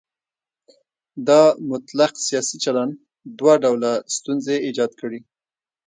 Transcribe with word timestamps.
دا 1.27 1.41
مطلق 1.69 2.11
سیاسي 2.27 2.57
چلن 2.63 2.89
دوه 3.39 3.53
ډوله 3.63 3.91
ستونزې 4.15 4.55
ایجاد 4.65 4.91
کړي. 5.01 5.19